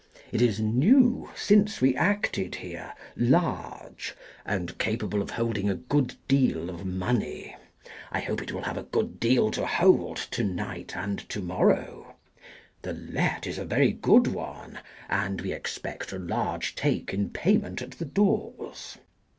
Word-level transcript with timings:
It 0.31 0.41
is 0.41 0.59
new 0.59 1.29
since 1.35 1.79
we 1.79 1.95
acted 1.95 2.55
here— 2.55 2.91
large— 3.15 4.15
and 4.47 4.75
capable 4.79 5.21
of 5.21 5.29
holding 5.29 5.69
a 5.69 5.75
good 5.75 6.15
deal 6.27 6.71
of 6.71 6.83
money. 6.87 7.55
I 8.11 8.19
hope 8.21 8.41
it 8.41 8.51
will 8.51 8.63
have 8.63 8.79
a 8.79 8.89
good 8.89 9.19
deal 9.19 9.51
to 9.51 9.67
hold, 9.67 10.17
tonight 10.31 10.97
and 10.97 11.19
tomorrow. 11.29 12.15
The 12.81 12.93
Let 12.93 13.45
is 13.45 13.59
a 13.59 13.63
very 13.63 13.91
good 13.91 14.25
one, 14.25 14.79
and 15.07 15.39
we 15.39 15.53
expect 15.53 16.11
a 16.11 16.17
large 16.17 16.73
Take 16.73 17.13
in 17.13 17.29
payment 17.29 17.79
at 17.83 17.91
the 17.91 18.05
doors. 18.05 18.97